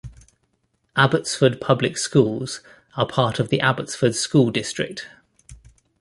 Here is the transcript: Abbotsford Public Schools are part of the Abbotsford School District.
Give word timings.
Abbotsford 0.95 1.61
Public 1.61 1.95
Schools 1.95 2.61
are 2.97 3.05
part 3.05 3.37
of 3.39 3.49
the 3.49 3.61
Abbotsford 3.61 4.15
School 4.15 4.49
District. 4.49 5.05